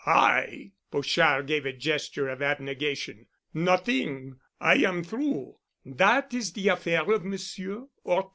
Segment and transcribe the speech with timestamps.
[0.03, 3.27] "I?" Pochard gave a gesture of abnegation.
[3.53, 4.39] "Nothing.
[4.59, 5.57] I am through.
[5.85, 8.29] That is the affair of Monsieur 'Orton."